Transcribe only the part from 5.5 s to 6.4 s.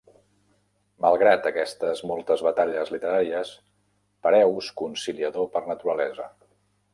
per naturalesa.